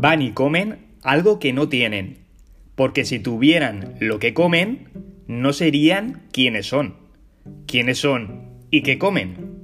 Van 0.00 0.22
y 0.22 0.30
comen 0.30 0.86
algo 1.02 1.40
que 1.40 1.52
no 1.52 1.68
tienen, 1.68 2.18
porque 2.76 3.04
si 3.04 3.18
tuvieran 3.18 3.96
lo 3.98 4.20
que 4.20 4.32
comen, 4.32 4.90
no 5.26 5.52
serían 5.52 6.22
quienes 6.30 6.66
son. 6.66 6.94
¿Quiénes 7.66 7.98
son 7.98 8.60
y 8.70 8.84
qué 8.84 8.96
comen? 8.96 9.58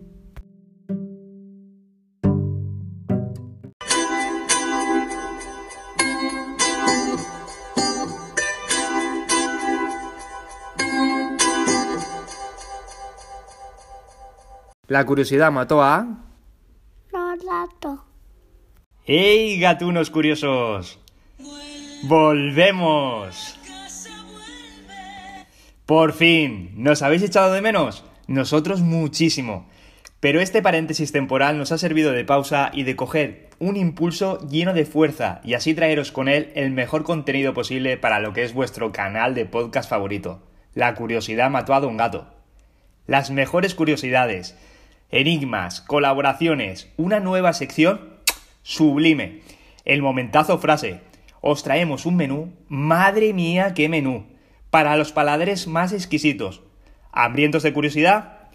La 14.89 15.07
curiosidad 15.07 15.53
mató 15.53 15.81
a... 15.81 16.24
¡Ey, 19.07 19.61
gatunos 19.61 20.09
curiosos! 20.09 20.99
¡Volvemos! 22.05 23.59
Por 25.85 26.15
fin, 26.15 26.71
¿nos 26.77 27.03
habéis 27.03 27.23
echado 27.23 27.53
de 27.53 27.61
menos? 27.61 28.03
Nosotros 28.29 28.81
muchísimo. 28.81 29.69
Pero 30.21 30.41
este 30.41 30.63
paréntesis 30.63 31.13
temporal 31.13 31.59
nos 31.59 31.71
ha 31.71 31.77
servido 31.77 32.13
de 32.13 32.25
pausa 32.25 32.71
y 32.73 32.85
de 32.85 32.97
coger 32.97 33.51
un 33.59 33.77
impulso 33.77 34.41
lleno 34.49 34.73
de 34.73 34.87
fuerza 34.87 35.43
y 35.45 35.53
así 35.53 35.75
traeros 35.75 36.11
con 36.11 36.27
él 36.31 36.51
el 36.55 36.71
mejor 36.71 37.05
contenido 37.05 37.53
posible 37.53 37.99
para 37.99 38.21
lo 38.21 38.33
que 38.33 38.43
es 38.43 38.55
vuestro 38.55 38.91
canal 38.91 39.35
de 39.35 39.45
podcast 39.45 39.91
favorito. 39.91 40.41
La 40.73 40.95
curiosidad 40.95 41.51
mató 41.51 41.75
a 41.75 41.87
un 41.87 41.99
gato. 41.99 42.33
Las 43.07 43.31
mejores 43.31 43.75
curiosidades, 43.75 44.57
enigmas, 45.11 45.83
colaboraciones, 45.83 46.91
una 46.97 47.21
nueva 47.21 47.53
sección 47.53 48.14
sublime. 48.65 49.43
El 49.85 50.03
momentazo 50.03 50.59
frase. 50.59 51.03
Os 51.41 51.63
traemos 51.63 52.07
un 52.07 52.17
menú, 52.17 52.53
madre 52.69 53.35
mía, 53.35 53.75
qué 53.75 53.89
menú, 53.89 54.27
para 54.71 54.97
los 54.97 55.13
paladares 55.13 55.69
más 55.69 55.93
exquisitos. 55.93 56.63
¿Hambrientos 57.13 57.63
de 57.63 57.75
curiosidad? 57.75 58.49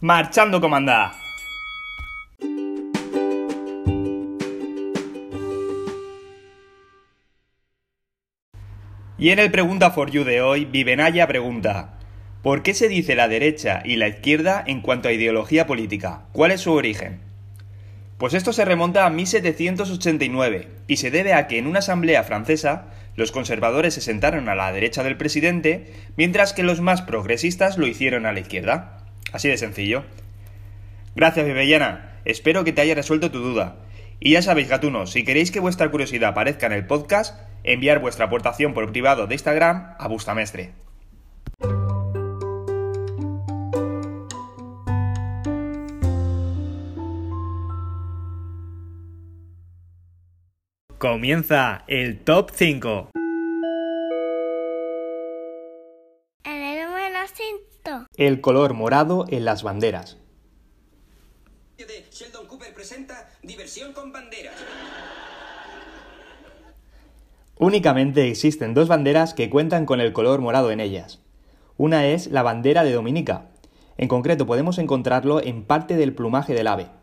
¡Marchando, 0.00 0.60
comanda! 0.60 1.12
Y 9.18 9.30
en 9.30 9.38
el 9.38 9.50
Pregunta 9.50 9.90
for 9.90 10.10
You 10.10 10.24
de 10.24 10.42
hoy, 10.42 10.66
Vivenaya 10.66 11.26
pregunta: 11.26 11.98
¿Por 12.42 12.62
qué 12.62 12.74
se 12.74 12.88
dice 12.88 13.14
la 13.14 13.28
derecha 13.28 13.82
y 13.84 13.96
la 13.96 14.08
izquierda 14.08 14.62
en 14.66 14.82
cuanto 14.82 15.08
a 15.08 15.12
ideología 15.12 15.66
política? 15.66 16.26
¿Cuál 16.32 16.50
es 16.52 16.60
su 16.60 16.72
origen? 16.72 17.29
Pues 18.20 18.34
esto 18.34 18.52
se 18.52 18.66
remonta 18.66 19.06
a 19.06 19.10
1789 19.10 20.68
y 20.86 20.98
se 20.98 21.10
debe 21.10 21.32
a 21.32 21.46
que 21.46 21.56
en 21.56 21.66
una 21.66 21.78
asamblea 21.78 22.22
francesa 22.22 22.88
los 23.16 23.32
conservadores 23.32 23.94
se 23.94 24.02
sentaron 24.02 24.50
a 24.50 24.54
la 24.54 24.70
derecha 24.72 25.02
del 25.02 25.16
presidente, 25.16 25.94
mientras 26.16 26.52
que 26.52 26.62
los 26.62 26.82
más 26.82 27.00
progresistas 27.00 27.78
lo 27.78 27.86
hicieron 27.86 28.26
a 28.26 28.34
la 28.34 28.40
izquierda. 28.40 28.98
Así 29.32 29.48
de 29.48 29.56
sencillo. 29.56 30.04
Gracias, 31.16 31.46
Bebellana. 31.46 32.18
Espero 32.26 32.62
que 32.62 32.74
te 32.74 32.82
haya 32.82 32.94
resuelto 32.94 33.30
tu 33.30 33.38
duda. 33.38 33.76
Y 34.20 34.32
ya 34.32 34.42
sabéis, 34.42 34.68
gatunos, 34.68 35.12
si 35.12 35.24
queréis 35.24 35.50
que 35.50 35.60
vuestra 35.60 35.90
curiosidad 35.90 36.28
aparezca 36.28 36.66
en 36.66 36.72
el 36.72 36.86
podcast, 36.86 37.40
enviar 37.64 38.00
vuestra 38.00 38.26
aportación 38.26 38.74
por 38.74 38.92
privado 38.92 39.28
de 39.28 39.34
Instagram 39.34 39.94
a 39.98 40.08
Bustamestre. 40.08 40.72
Comienza 51.00 51.82
el 51.86 52.18
top 52.18 52.50
5. 52.52 53.08
En 56.44 56.52
el 56.52 56.84
número 56.84 57.18
5. 57.26 58.06
El 58.18 58.42
color 58.42 58.74
morado 58.74 59.24
en 59.30 59.46
las 59.46 59.62
banderas. 59.62 60.18
de 61.78 62.04
Sheldon 62.10 62.46
Cooper 62.46 62.74
presenta 62.74 63.30
Diversión 63.42 63.94
con 63.94 64.12
banderas. 64.12 64.56
Únicamente 67.56 68.28
existen 68.28 68.74
dos 68.74 68.88
banderas 68.88 69.32
que 69.32 69.48
cuentan 69.48 69.86
con 69.86 70.02
el 70.02 70.12
color 70.12 70.42
morado 70.42 70.70
en 70.70 70.80
ellas. 70.80 71.22
Una 71.78 72.08
es 72.08 72.26
la 72.26 72.42
bandera 72.42 72.84
de 72.84 72.92
Dominica. 72.92 73.46
En 73.96 74.08
concreto 74.08 74.44
podemos 74.44 74.76
encontrarlo 74.76 75.42
en 75.42 75.64
parte 75.64 75.96
del 75.96 76.14
plumaje 76.14 76.52
del 76.52 76.66
ave. 76.66 76.99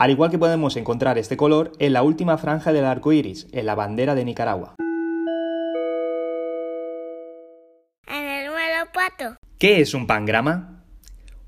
Al 0.00 0.12
igual 0.12 0.30
que 0.30 0.38
podemos 0.38 0.76
encontrar 0.76 1.18
este 1.18 1.36
color 1.36 1.72
en 1.80 1.92
la 1.92 2.04
última 2.04 2.38
franja 2.38 2.72
del 2.72 2.84
arco 2.84 3.12
iris, 3.12 3.48
en 3.50 3.66
la 3.66 3.74
bandera 3.74 4.14
de 4.14 4.24
Nicaragua. 4.24 4.76
En 8.06 8.24
el 8.24 8.46
número 8.46 8.86
4. 8.94 9.38
¿Qué 9.58 9.80
es 9.80 9.94
un 9.94 10.06
pangrama? 10.06 10.84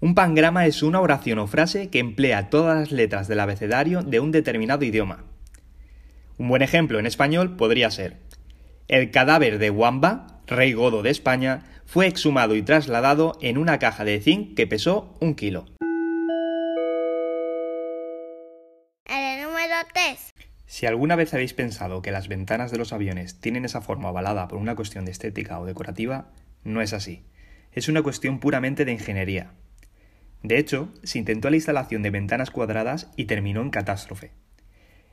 Un 0.00 0.16
pangrama 0.16 0.66
es 0.66 0.83
una 0.83 1.00
oración 1.00 1.39
o 1.39 1.47
frase 1.47 1.91
que 1.91 2.00
emplea 2.00 2.50
todas 2.50 2.77
las 2.77 2.91
letras 2.91 3.28
del 3.28 3.39
abecedario 3.39 4.03
de 4.03 4.19
un 4.19 4.33
determinado 4.33 4.84
idioma. 4.84 5.27
Un 6.37 6.49
buen 6.49 6.62
ejemplo 6.62 6.99
en 6.99 7.06
español 7.06 7.55
podría 7.55 7.93
ser: 7.93 8.16
El 8.89 9.12
cadáver 9.12 9.60
de 9.60 9.71
Wamba, 9.71 10.41
rey 10.49 10.72
godo 10.72 11.03
de 11.03 11.10
España, 11.10 11.62
fue 11.87 12.09
exhumado 12.09 12.56
y 12.56 12.62
trasladado 12.62 13.39
en 13.43 13.59
una 13.59 13.78
caja 13.78 14.05
de 14.05 14.21
zinc 14.21 14.56
que 14.56 14.66
pesó 14.66 15.15
un 15.21 15.37
kilo. 15.37 15.66
El 19.81 19.87
número 19.87 19.89
3. 19.95 20.35
Si 20.67 20.87
alguna 20.87 21.17
vez 21.17 21.35
habéis 21.35 21.55
pensado 21.55 22.03
que 22.03 22.13
las 22.13 22.29
ventanas 22.29 22.71
de 22.71 22.79
los 22.79 22.93
aviones 22.93 23.41
tienen 23.41 23.65
esa 23.65 23.81
forma 23.81 24.11
ovalada 24.11 24.47
por 24.49 24.59
una 24.59 24.77
cuestión 24.77 25.05
de 25.05 25.11
estética 25.11 25.59
o 25.59 25.67
decorativa, 25.67 26.29
no 26.65 26.81
es 26.81 26.93
así. 26.93 27.25
Es 27.73 27.89
una 27.89 28.03
cuestión 28.03 28.41
puramente 28.41 28.85
de 28.85 28.93
ingeniería. 28.93 29.53
De 30.43 30.59
hecho, 30.59 30.93
se 31.03 31.19
intentó 31.19 31.51
la 31.51 31.57
instalación 31.57 32.03
de 32.03 32.11
ventanas 32.11 32.51
cuadradas 32.51 33.11
y 33.17 33.25
terminó 33.25 33.63
en 33.63 33.71
catástrofe. 33.71 34.33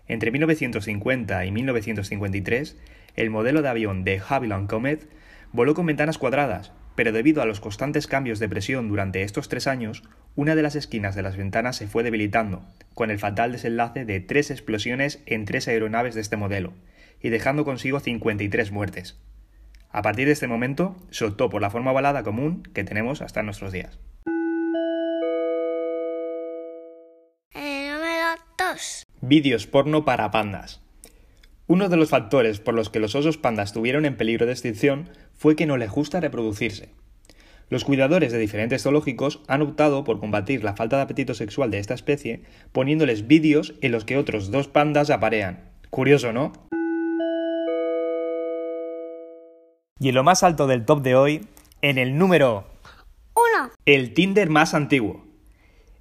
Entre 0.07 0.31
1950 0.31 1.45
y 1.45 1.51
1953, 1.51 2.77
el 3.15 3.29
modelo 3.29 3.61
de 3.61 3.69
avión 3.69 4.03
de 4.03 4.21
Havilland 4.27 4.69
Comet 4.69 5.09
voló 5.51 5.73
con 5.73 5.85
ventanas 5.85 6.17
cuadradas, 6.17 6.71
pero 6.97 7.11
debido 7.11 7.43
a 7.43 7.45
los 7.45 7.59
constantes 7.59 8.07
cambios 8.07 8.39
de 8.39 8.49
presión 8.49 8.87
durante 8.89 9.21
estos 9.21 9.49
tres 9.49 9.67
años, 9.67 10.01
una 10.35 10.55
de 10.55 10.63
las 10.63 10.75
esquinas 10.75 11.13
de 11.13 11.21
las 11.21 11.37
ventanas 11.37 11.75
se 11.75 11.85
fue 11.85 12.01
debilitando, 12.01 12.65
con 12.95 13.11
el 13.11 13.19
fatal 13.19 13.51
desenlace 13.51 14.03
de 14.03 14.19
tres 14.19 14.49
explosiones 14.49 15.21
en 15.27 15.45
tres 15.45 15.67
aeronaves 15.67 16.15
de 16.15 16.21
este 16.21 16.37
modelo, 16.37 16.73
y 17.21 17.29
dejando 17.29 17.65
consigo 17.65 17.99
53 17.99 18.71
muertes. 18.71 19.21
A 19.91 20.01
partir 20.01 20.25
de 20.25 20.31
este 20.31 20.47
momento, 20.47 20.95
se 21.11 21.25
optó 21.25 21.51
por 21.51 21.61
la 21.61 21.69
forma 21.69 21.91
ovalada 21.91 22.23
común 22.23 22.63
que 22.73 22.83
tenemos 22.83 23.21
hasta 23.21 23.43
nuestros 23.43 23.71
días. 23.71 23.99
El 27.53 27.93
número 27.93 28.41
2. 28.57 29.05
Vídeos 29.21 29.67
porno 29.67 30.03
para 30.03 30.31
pandas. 30.31 30.81
Uno 31.67 31.89
de 31.89 31.97
los 31.97 32.09
factores 32.09 32.59
por 32.59 32.73
los 32.73 32.89
que 32.89 32.99
los 32.99 33.13
osos 33.13 33.37
pandas 33.37 33.69
estuvieron 33.69 34.05
en 34.05 34.17
peligro 34.17 34.47
de 34.47 34.53
extinción 34.53 35.11
fue 35.37 35.55
que 35.55 35.65
no 35.65 35.77
les 35.77 35.91
gusta 35.91 36.19
reproducirse. 36.19 36.89
Los 37.69 37.83
cuidadores 37.83 38.31
de 38.31 38.39
diferentes 38.39 38.83
zoológicos 38.83 39.41
han 39.47 39.61
optado 39.61 40.03
por 40.03 40.19
combatir 40.19 40.63
la 40.63 40.75
falta 40.75 40.97
de 40.97 41.03
apetito 41.03 41.33
sexual 41.33 41.69
de 41.69 41.79
esta 41.79 41.93
especie 41.93 42.41
poniéndoles 42.71 43.27
vídeos 43.27 43.75
en 43.81 43.91
los 43.91 44.05
que 44.05 44.17
otros 44.17 44.51
dos 44.51 44.67
pandas 44.67 45.09
aparean. 45.09 45.69
Curioso, 45.89 46.31
¿no? 46.31 46.53
Y 49.99 50.09
en 50.09 50.15
lo 50.15 50.23
más 50.23 50.43
alto 50.43 50.67
del 50.67 50.85
top 50.85 51.01
de 51.01 51.15
hoy, 51.15 51.47
en 51.81 51.97
el 51.97 52.17
número 52.17 52.65
1. 53.35 53.71
el 53.85 54.13
Tinder 54.13 54.49
más 54.49 54.73
antiguo. 54.73 55.25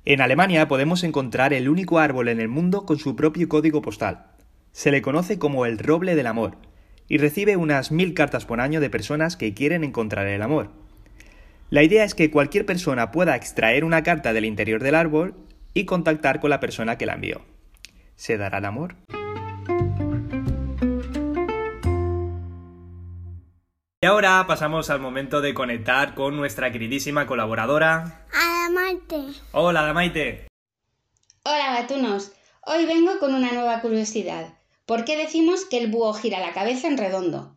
En 0.05 0.21
Alemania 0.21 0.69
podemos 0.69 1.03
encontrar 1.03 1.53
el 1.53 1.69
único 1.69 1.99
árbol 1.99 2.29
en 2.29 2.41
el 2.41 2.49
mundo 2.49 2.87
con 2.87 2.99
su 2.99 3.17
propio 3.17 3.49
código 3.49 3.83
postal. 3.83 4.27
Se 4.71 4.93
le 4.93 5.03
conoce 5.03 5.39
como 5.39 5.67
el 5.67 5.79
roble 5.79 6.15
del 6.15 6.29
amor 6.29 6.59
y 7.09 7.19
recibe 7.19 7.57
unas 7.57 7.91
mil 7.91 8.15
cartas 8.15 8.47
por 8.47 8.61
año 8.61 8.81
de 8.81 8.91
personas 8.91 9.37
que 9.37 9.55
quieren 9.55 9.85
encontrar 9.85 10.27
el 10.27 10.43
amor. 10.43 10.71
La 11.71 11.83
idea 11.83 12.05
es 12.05 12.15
que 12.15 12.31
cualquier 12.31 12.65
persona 12.65 13.11
pueda 13.11 13.37
extraer 13.37 13.85
una 13.85 14.03
carta 14.03 14.33
del 14.33 14.45
interior 14.45 14.83
del 14.83 14.95
árbol 14.95 15.35
y 15.75 15.85
contactar 15.85 16.41
con 16.41 16.51
la 16.51 16.61
persona 16.61 16.97
que 16.97 17.07
la 17.07 17.15
envió. 17.15 17.43
¿Se 18.15 18.39
dará 18.39 18.59
el 18.59 18.65
amor? 18.65 18.97
Y 24.01 24.07
ahora 24.07 24.45
pasamos 24.47 24.91
al 24.91 25.01
momento 25.01 25.41
de 25.41 25.55
conectar 25.55 26.15
con 26.15 26.37
nuestra 26.37 26.71
queridísima 26.71 27.27
colaboradora. 27.27 28.27
Adamante. 28.33 29.17
Hola, 29.53 29.83
Damaite. 29.83 30.47
Hola 31.45 31.81
gatunos, 31.81 32.33
hoy 32.63 32.87
vengo 32.87 33.19
con 33.21 33.33
una 33.33 33.53
nueva 33.53 33.81
curiosidad. 33.81 34.56
¿Por 34.87 35.05
qué 35.05 35.17
decimos 35.17 35.65
que 35.65 35.79
el 35.79 35.89
búho 35.89 36.15
gira 36.15 36.39
la 36.39 36.53
cabeza 36.53 36.87
en 36.87 36.97
redondo? 36.97 37.57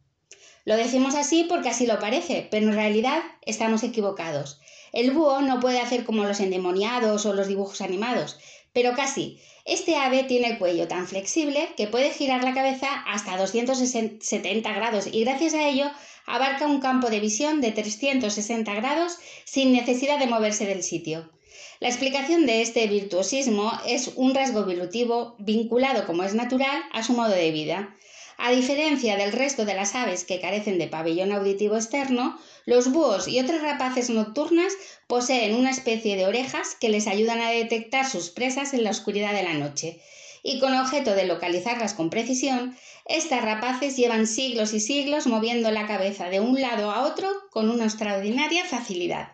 Lo 0.65 0.75
decimos 0.75 1.13
así 1.13 1.45
porque 1.47 1.69
así 1.69 1.85
lo 1.85 1.99
parece, 1.99 2.47
pero 2.49 2.67
en 2.67 2.73
realidad 2.73 3.21
estamos 3.45 3.83
equivocados. 3.83 4.59
El 4.93 5.11
búho 5.11 5.41
no 5.41 5.59
puede 5.59 5.79
hacer 5.79 6.05
como 6.05 6.23
los 6.23 6.39
endemoniados 6.39 7.27
o 7.27 7.33
los 7.33 7.47
dibujos 7.47 7.81
animados, 7.81 8.39
pero 8.73 8.95
casi. 8.95 9.39
Este 9.63 9.95
ave 9.95 10.23
tiene 10.23 10.47
el 10.47 10.57
cuello 10.57 10.87
tan 10.87 11.07
flexible 11.07 11.69
que 11.77 11.85
puede 11.85 12.09
girar 12.09 12.43
la 12.43 12.55
cabeza 12.55 12.87
hasta 13.05 13.37
270 13.37 14.73
grados 14.73 15.05
y 15.05 15.23
gracias 15.23 15.53
a 15.53 15.67
ello 15.67 15.91
abarca 16.25 16.65
un 16.65 16.79
campo 16.79 17.11
de 17.11 17.19
visión 17.19 17.61
de 17.61 17.71
360 17.71 18.73
grados 18.73 19.17
sin 19.45 19.71
necesidad 19.71 20.17
de 20.17 20.25
moverse 20.25 20.65
del 20.65 20.81
sitio. 20.81 21.29
La 21.79 21.87
explicación 21.87 22.45
de 22.45 22.61
este 22.61 22.87
virtuosismo 22.87 23.71
es 23.87 24.11
un 24.15 24.35
rasgo 24.35 24.61
evolutivo 24.61 25.35
vinculado, 25.39 26.05
como 26.05 26.23
es 26.23 26.33
natural, 26.33 26.81
a 26.91 27.03
su 27.03 27.13
modo 27.13 27.29
de 27.29 27.51
vida. 27.51 27.95
A 28.41 28.51
diferencia 28.51 29.17
del 29.17 29.33
resto 29.33 29.65
de 29.65 29.75
las 29.75 29.95
aves 29.95 30.23
que 30.23 30.39
carecen 30.39 30.79
de 30.79 30.87
pabellón 30.87 31.33
auditivo 31.33 31.75
externo, 31.75 32.39
los 32.65 32.89
búhos 32.91 33.27
y 33.27 33.39
otras 33.39 33.61
rapaces 33.61 34.09
nocturnas 34.09 34.71
poseen 35.07 35.55
una 35.55 35.71
especie 35.71 36.15
de 36.15 36.25
orejas 36.25 36.75
que 36.79 36.87
les 36.87 37.07
ayudan 37.07 37.41
a 37.41 37.49
detectar 37.49 38.09
sus 38.09 38.29
presas 38.29 38.73
en 38.73 38.85
la 38.85 38.91
oscuridad 38.91 39.33
de 39.33 39.43
la 39.43 39.55
noche. 39.55 39.99
Y 40.41 40.59
con 40.59 40.73
objeto 40.73 41.15
de 41.15 41.25
localizarlas 41.25 41.93
con 41.93 42.09
precisión, 42.09 42.77
estas 43.05 43.41
rapaces 43.41 43.97
llevan 43.97 44.25
siglos 44.25 44.73
y 44.73 44.79
siglos 44.79 45.27
moviendo 45.27 45.69
la 45.71 45.87
cabeza 45.87 46.29
de 46.29 46.39
un 46.39 46.61
lado 46.61 46.91
a 46.91 47.07
otro 47.07 47.29
con 47.51 47.69
una 47.69 47.85
extraordinaria 47.85 48.63
facilidad. 48.63 49.33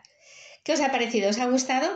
¿Qué 0.66 0.74
os 0.74 0.82
ha 0.82 0.92
parecido? 0.92 1.30
¿Os 1.30 1.38
ha 1.38 1.46
gustado? 1.46 1.88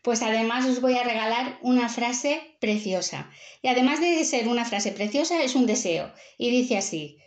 Pues 0.00 0.22
además 0.22 0.64
os 0.66 0.80
voy 0.80 0.96
a 0.96 1.02
regalar 1.02 1.58
una 1.60 1.88
frase 1.88 2.56
preciosa. 2.60 3.28
Y 3.62 3.68
además 3.68 4.00
de 4.00 4.24
ser 4.24 4.46
una 4.46 4.64
frase 4.64 4.92
preciosa, 4.92 5.42
es 5.42 5.56
un 5.56 5.66
deseo. 5.66 6.12
Y 6.38 6.50
dice 6.52 6.78
así, 6.78 7.18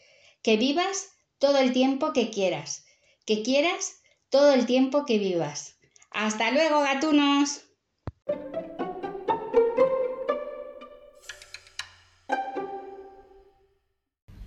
que 0.42 0.56
vivas 0.56 1.10
todo 1.38 1.58
el 1.58 1.74
tiempo 1.74 2.14
que 2.14 2.30
quieras. 2.30 2.86
Que 3.26 3.44
quieras 3.44 4.04
todo 4.30 4.54
el 4.54 4.66
tiempo 4.66 5.06
que 5.06 5.20
vivas. 5.20 5.78
Hasta 6.12 6.50
luego, 6.52 6.80
gatunos. 6.80 7.66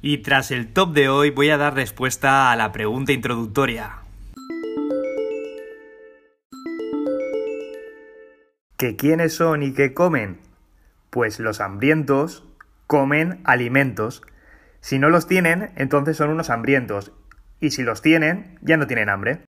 Y 0.01 0.19
tras 0.23 0.51
el 0.51 0.73
top 0.73 0.95
de 0.95 1.11
hoy 1.11 1.29
voy 1.29 1.51
a 1.51 1.59
dar 1.59 1.75
respuesta 1.75 2.51
a 2.51 2.57
la 2.57 2.73
pregunta 2.73 3.13
introductoria. 3.13 3.98
¿Que 8.79 8.95
quiénes 8.95 9.35
son 9.35 9.65
y 9.65 9.73
qué 9.73 9.93
comen? 9.93 10.39
Pues 11.11 11.41
los 11.41 11.61
hambrientos 11.61 12.47
comen 12.87 13.41
alimentos. 13.43 14.23
Si 14.81 15.01
no 15.01 15.11
los 15.11 15.27
tienen, 15.27 15.73
entonces 15.75 16.17
son 16.17 16.31
unos 16.31 16.49
hambrientos. 16.49 17.11
Y 17.59 17.71
si 17.71 17.83
los 17.83 18.03
tienen, 18.03 18.57
ya 18.63 18.77
no 18.77 18.87
tienen 18.87 19.09
hambre. 19.09 19.41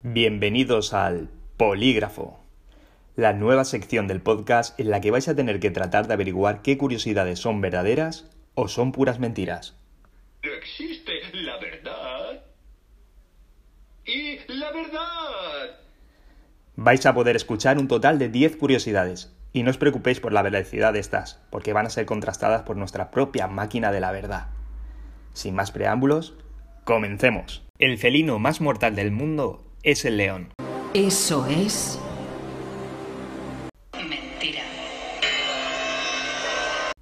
Bienvenidos 0.00 0.94
al 0.94 1.28
Polígrafo, 1.58 2.43
la 3.16 3.32
nueva 3.32 3.64
sección 3.64 4.08
del 4.08 4.20
podcast 4.20 4.78
en 4.80 4.90
la 4.90 5.00
que 5.00 5.12
vais 5.12 5.28
a 5.28 5.36
tener 5.36 5.60
que 5.60 5.70
tratar 5.70 6.08
de 6.08 6.14
averiguar 6.14 6.62
qué 6.62 6.76
curiosidades 6.76 7.38
son 7.38 7.60
verdaderas 7.60 8.28
o 8.54 8.66
son 8.66 8.90
puras 8.90 9.20
mentiras. 9.20 9.76
Existe 10.42 11.12
la 11.32 11.56
verdad. 11.58 12.42
Y 14.04 14.38
la 14.52 14.72
verdad. 14.72 15.78
Vais 16.76 17.06
a 17.06 17.14
poder 17.14 17.36
escuchar 17.36 17.78
un 17.78 17.86
total 17.86 18.18
de 18.18 18.28
10 18.28 18.56
curiosidades, 18.56 19.32
y 19.52 19.62
no 19.62 19.70
os 19.70 19.78
preocupéis 19.78 20.18
por 20.18 20.32
la 20.32 20.42
veracidad 20.42 20.92
de 20.92 20.98
estas, 20.98 21.40
porque 21.50 21.72
van 21.72 21.86
a 21.86 21.90
ser 21.90 22.06
contrastadas 22.06 22.62
por 22.62 22.76
nuestra 22.76 23.12
propia 23.12 23.46
máquina 23.46 23.92
de 23.92 24.00
la 24.00 24.10
verdad. 24.10 24.48
Sin 25.32 25.54
más 25.54 25.70
preámbulos, 25.70 26.34
comencemos. 26.82 27.62
El 27.78 27.96
felino 27.96 28.40
más 28.40 28.60
mortal 28.60 28.96
del 28.96 29.12
mundo 29.12 29.64
es 29.84 30.04
el 30.04 30.16
león. 30.16 30.52
Eso 30.94 31.46
es 31.46 32.00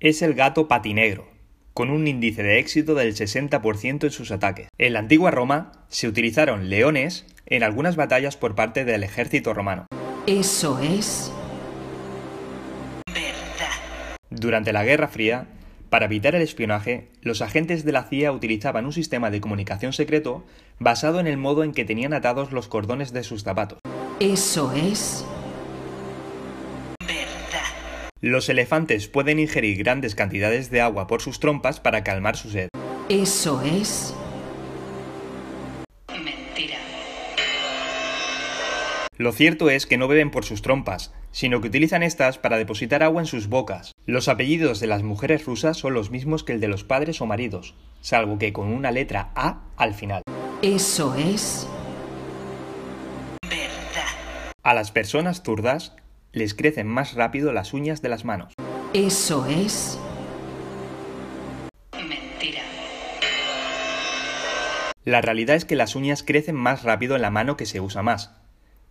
Es 0.02 0.20
el 0.20 0.34
gato 0.34 0.66
patinegro, 0.66 1.28
con 1.75 1.88
un 1.88 2.08
índice 2.08 2.43
de 2.43 2.58
éxito 2.58 2.96
del 2.96 3.14
60% 3.14 4.02
en 4.02 4.10
sus 4.10 4.32
ataques. 4.32 4.66
En 4.76 4.94
la 4.94 4.99
antigua 4.99 5.31
Roma 5.31 5.70
se 5.87 6.08
utilizaron 6.08 6.69
leones 6.69 7.25
en 7.46 7.62
algunas 7.62 7.94
batallas 7.94 8.37
por 8.37 8.56
parte 8.56 8.84
del 8.84 9.04
ejército 9.04 9.54
romano. 9.54 9.87
Eso 10.26 10.81
es 10.81 11.31
verdad. 13.06 14.19
Durante 14.28 14.72
la 14.72 14.82
Guerra 14.82 15.06
Fría, 15.06 15.46
para 15.88 16.06
evitar 16.06 16.34
el 16.34 16.43
espionaje, 16.43 17.10
los 17.20 17.40
agentes 17.40 17.84
de 17.84 17.93
la 17.93 18.02
CIA 18.02 18.32
utilizaban 18.32 18.87
un 18.87 18.93
sistema 18.93 19.31
de 19.31 19.40
comunicación 19.40 19.93
secreto 19.93 20.44
basado 20.81 21.20
en 21.20 21.28
el 21.28 21.37
modo 21.37 21.62
en 21.62 21.70
que 21.70 21.84
tenían 21.84 22.12
atados 22.12 22.50
los 22.50 22.66
cordones 22.66 23.12
de 23.12 23.22
sus 23.22 23.44
zapatos. 23.44 23.78
Eso 24.19 24.72
es 24.72 25.25
verdad. 25.25 25.31
Los 28.24 28.48
elefantes 28.48 29.08
pueden 29.08 29.40
ingerir 29.40 29.76
grandes 29.78 30.14
cantidades 30.14 30.70
de 30.70 30.80
agua 30.80 31.08
por 31.08 31.20
sus 31.20 31.40
trompas 31.40 31.80
para 31.80 32.04
calmar 32.04 32.36
su 32.36 32.50
sed. 32.50 32.69
Eso 33.08 33.60
es 33.62 34.14
mentira. 36.08 36.76
Lo 39.19 39.32
cierto 39.32 39.70
es 39.70 39.86
que 39.86 39.96
no 39.96 40.06
beben 40.06 40.30
por 40.30 40.44
sus 40.44 40.62
trompas, 40.62 41.12
sino 41.32 41.60
que 41.60 41.66
utilizan 41.66 42.04
estas 42.04 42.38
para 42.38 42.58
depositar 42.58 43.02
agua 43.02 43.20
en 43.20 43.26
sus 43.26 43.48
bocas. 43.48 43.90
Los 44.06 44.28
apellidos 44.28 44.78
de 44.78 44.86
las 44.86 45.02
mujeres 45.02 45.44
rusas 45.44 45.76
son 45.76 45.92
los 45.92 46.12
mismos 46.12 46.44
que 46.44 46.52
el 46.52 46.60
de 46.60 46.69
los 46.69 46.84
padres 46.84 47.20
o 47.20 47.26
maridos, 47.26 47.74
salvo 48.02 48.38
que 48.38 48.52
con 48.52 48.69
una 48.69 48.92
letra 48.92 49.32
A 49.34 49.64
al 49.76 49.94
final. 49.94 50.22
Eso 50.62 51.16
es 51.16 51.66
verdad. 53.50 54.12
A 54.62 54.74
las 54.74 54.92
personas 54.92 55.42
zurdas 55.42 55.96
les 56.32 56.55
crecen 56.55 56.87
más 56.87 57.14
rápido 57.14 57.52
las 57.52 57.73
uñas 57.73 58.02
de 58.02 58.08
las 58.08 58.25
manos. 58.25 58.55
Eso 58.94 59.46
es 59.46 59.99
mentira. 61.94 62.62
La 65.05 65.20
realidad 65.20 65.56
es 65.56 65.64
que 65.64 65.76
las 65.76 65.94
uñas 65.94 66.23
crecen 66.23 66.56
más 66.56 66.82
rápido 66.82 67.17
en 67.17 67.23
la 67.23 67.31
mano 67.31 67.56
que 67.56 67.67
se 67.67 67.81
usa 67.81 68.02
más. 68.02 68.32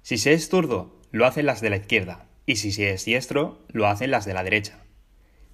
Si 0.01 0.17
se 0.17 0.33
es 0.33 0.49
zurdo, 0.49 0.99
lo 1.11 1.25
hacen 1.25 1.45
las 1.45 1.61
de 1.61 1.69
la 1.69 1.77
izquierda, 1.77 2.25
y 2.45 2.55
si 2.57 2.71
se 2.71 2.91
es 2.91 3.05
diestro, 3.05 3.65
lo 3.69 3.87
hacen 3.87 4.11
las 4.11 4.25
de 4.25 4.33
la 4.33 4.43
derecha. 4.43 4.79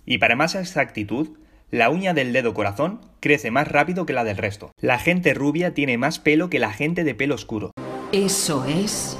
Y 0.05 0.19
para 0.19 0.35
más 0.35 0.55
exactitud, 0.55 1.37
la 1.69 1.89
uña 1.89 2.13
del 2.13 2.31
dedo 2.31 2.53
corazón 2.53 3.01
crece 3.19 3.51
más 3.51 3.67
rápido 3.67 4.05
que 4.05 4.13
la 4.13 4.23
del 4.23 4.37
resto. 4.37 4.71
La 4.79 4.99
gente 4.99 5.33
rubia 5.33 5.73
tiene 5.73 5.97
más 5.97 6.19
pelo 6.19 6.49
que 6.49 6.59
la 6.59 6.71
gente 6.71 7.03
de 7.03 7.13
pelo 7.13 7.35
oscuro. 7.35 7.71
Eso 8.13 8.63
es. 8.65 9.17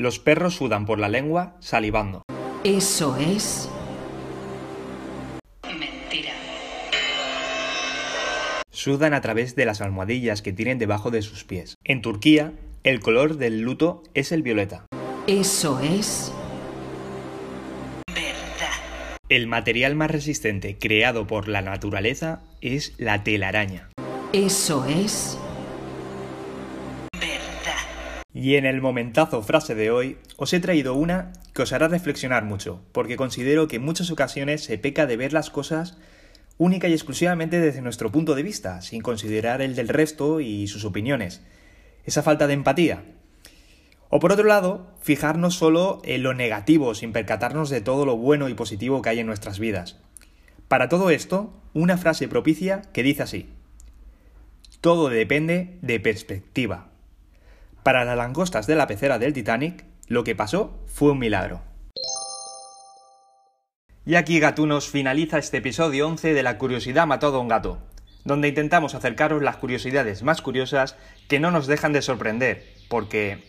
Los 0.00 0.18
perros 0.18 0.54
sudan 0.54 0.86
por 0.86 0.98
la 0.98 1.10
lengua 1.10 1.56
salivando. 1.60 2.22
Eso 2.64 3.18
es 3.18 3.68
mentira. 5.64 6.32
Sudan 8.70 9.12
a 9.12 9.20
través 9.20 9.56
de 9.56 9.66
las 9.66 9.82
almohadillas 9.82 10.40
que 10.40 10.54
tienen 10.54 10.78
debajo 10.78 11.10
de 11.10 11.20
sus 11.20 11.44
pies. 11.44 11.74
En 11.84 12.00
Turquía, 12.00 12.54
el 12.82 13.00
color 13.00 13.36
del 13.36 13.60
luto 13.60 14.02
es 14.14 14.32
el 14.32 14.42
violeta. 14.42 14.86
Eso 15.26 15.78
es 15.80 16.32
verdad. 18.06 19.04
El 19.28 19.48
material 19.48 19.96
más 19.96 20.10
resistente 20.10 20.78
creado 20.78 21.26
por 21.26 21.46
la 21.46 21.60
naturaleza 21.60 22.40
es 22.62 22.94
la 22.96 23.22
telaraña. 23.22 23.90
Eso 24.32 24.86
es 24.86 25.36
verdad. 25.36 25.49
Y 28.32 28.54
en 28.54 28.64
el 28.64 28.80
momentazo 28.80 29.42
frase 29.42 29.74
de 29.74 29.90
hoy 29.90 30.18
os 30.36 30.52
he 30.52 30.60
traído 30.60 30.94
una 30.94 31.32
que 31.52 31.62
os 31.62 31.72
hará 31.72 31.88
reflexionar 31.88 32.44
mucho, 32.44 32.80
porque 32.92 33.16
considero 33.16 33.66
que 33.66 33.76
en 33.76 33.84
muchas 33.84 34.10
ocasiones 34.10 34.62
se 34.62 34.78
peca 34.78 35.06
de 35.06 35.16
ver 35.16 35.32
las 35.32 35.50
cosas 35.50 35.98
única 36.56 36.88
y 36.88 36.92
exclusivamente 36.92 37.58
desde 37.58 37.80
nuestro 37.80 38.12
punto 38.12 38.34
de 38.34 38.42
vista, 38.42 38.82
sin 38.82 39.02
considerar 39.02 39.62
el 39.62 39.74
del 39.74 39.88
resto 39.88 40.40
y 40.40 40.68
sus 40.68 40.84
opiniones. 40.84 41.42
Esa 42.04 42.22
falta 42.22 42.46
de 42.46 42.52
empatía. 42.54 43.02
O 44.10 44.20
por 44.20 44.30
otro 44.32 44.44
lado, 44.44 44.92
fijarnos 45.00 45.54
solo 45.54 46.00
en 46.04 46.22
lo 46.22 46.34
negativo, 46.34 46.94
sin 46.94 47.12
percatarnos 47.12 47.70
de 47.70 47.80
todo 47.80 48.04
lo 48.04 48.16
bueno 48.16 48.48
y 48.48 48.54
positivo 48.54 49.02
que 49.02 49.08
hay 49.08 49.20
en 49.20 49.26
nuestras 49.26 49.58
vidas. 49.58 49.98
Para 50.68 50.88
todo 50.88 51.10
esto, 51.10 51.52
una 51.72 51.96
frase 51.96 52.28
propicia 52.28 52.82
que 52.92 53.02
dice 53.02 53.22
así. 53.22 53.48
Todo 54.80 55.08
depende 55.08 55.78
de 55.82 55.98
perspectiva. 55.98 56.90
Para 57.82 58.04
las 58.04 58.16
langostas 58.16 58.66
de 58.66 58.74
la 58.74 58.86
pecera 58.86 59.18
del 59.18 59.32
Titanic, 59.32 59.86
lo 60.06 60.22
que 60.22 60.36
pasó 60.36 60.78
fue 60.86 61.12
un 61.12 61.18
milagro. 61.18 61.62
Y 64.04 64.16
aquí, 64.16 64.38
gatunos, 64.38 64.88
finaliza 64.88 65.38
este 65.38 65.58
episodio 65.58 66.06
11 66.06 66.34
de 66.34 66.42
La 66.42 66.58
curiosidad 66.58 67.06
mató 67.06 67.28
a 67.28 67.38
un 67.38 67.48
gato, 67.48 67.78
donde 68.24 68.48
intentamos 68.48 68.94
acercaros 68.94 69.42
las 69.42 69.56
curiosidades 69.56 70.22
más 70.22 70.42
curiosas 70.42 70.96
que 71.28 71.40
no 71.40 71.50
nos 71.50 71.66
dejan 71.66 71.94
de 71.94 72.02
sorprender, 72.02 72.66
porque, 72.88 73.44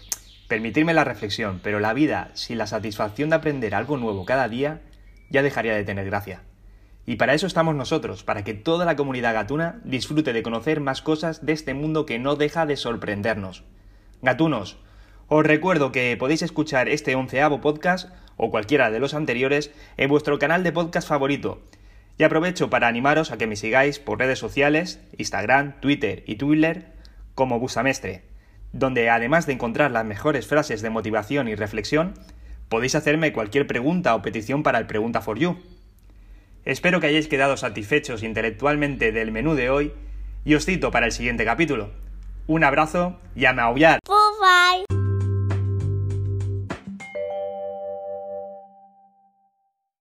permitirme 0.47 0.93
la 0.93 1.03
reflexión, 1.03 1.59
pero 1.61 1.81
la 1.81 1.93
vida 1.93 2.31
sin 2.33 2.57
la 2.57 2.67
satisfacción 2.67 3.29
de 3.29 3.35
aprender 3.35 3.75
algo 3.75 3.97
nuevo 3.97 4.23
cada 4.23 4.47
día 4.47 4.81
ya 5.29 5.43
dejaría 5.43 5.75
de 5.75 5.83
tener 5.83 6.05
gracia. 6.05 6.43
Y 7.05 7.17
para 7.17 7.33
eso 7.33 7.47
estamos 7.47 7.75
nosotros, 7.75 8.23
para 8.23 8.45
que 8.45 8.53
toda 8.53 8.85
la 8.85 8.95
comunidad 8.95 9.33
gatuna 9.33 9.81
disfrute 9.83 10.31
de 10.31 10.43
conocer 10.43 10.79
más 10.79 11.01
cosas 11.01 11.45
de 11.45 11.51
este 11.51 11.73
mundo 11.73 12.05
que 12.05 12.19
no 12.19 12.37
deja 12.37 12.65
de 12.65 12.77
sorprendernos. 12.77 13.65
Gatunos, 14.21 14.77
os 15.27 15.43
recuerdo 15.43 15.91
que 15.91 16.15
podéis 16.15 16.43
escuchar 16.43 16.89
este 16.89 17.15
onceavo 17.15 17.59
podcast 17.59 18.09
o 18.37 18.51
cualquiera 18.51 18.91
de 18.91 18.99
los 18.99 19.15
anteriores 19.15 19.71
en 19.97 20.09
vuestro 20.09 20.37
canal 20.37 20.63
de 20.63 20.71
podcast 20.71 21.07
favorito. 21.07 21.63
Y 22.19 22.23
aprovecho 22.23 22.69
para 22.69 22.87
animaros 22.87 23.31
a 23.31 23.39
que 23.39 23.47
me 23.47 23.55
sigáis 23.55 23.97
por 23.97 24.19
redes 24.19 24.37
sociales, 24.37 24.99
Instagram, 25.17 25.79
Twitter 25.79 26.23
y 26.27 26.35
Twitter 26.35 26.93
como 27.33 27.59
Busamestre, 27.59 28.21
donde 28.73 29.09
además 29.09 29.47
de 29.47 29.53
encontrar 29.53 29.89
las 29.89 30.05
mejores 30.05 30.45
frases 30.45 30.83
de 30.83 30.91
motivación 30.91 31.47
y 31.47 31.55
reflexión, 31.55 32.13
podéis 32.69 32.93
hacerme 32.93 33.33
cualquier 33.33 33.65
pregunta 33.65 34.13
o 34.13 34.21
petición 34.21 34.61
para 34.61 34.77
el 34.77 34.85
Pregunta 34.85 35.21
for 35.21 35.39
You. 35.39 35.57
Espero 36.63 36.99
que 36.99 37.07
hayáis 37.07 37.27
quedado 37.27 37.57
satisfechos 37.57 38.21
intelectualmente 38.21 39.11
del 39.11 39.31
menú 39.31 39.55
de 39.55 39.71
hoy 39.71 39.93
y 40.45 40.53
os 40.53 40.65
cito 40.65 40.91
para 40.91 41.07
el 41.07 41.11
siguiente 41.11 41.43
capítulo. 41.43 41.89
Un 42.45 42.63
abrazo 42.63 43.17
y 43.33 43.45
a 43.45 43.53
maullar. 43.53 44.00